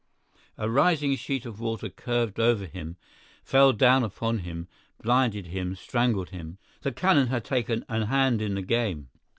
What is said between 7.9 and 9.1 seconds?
hand in the game.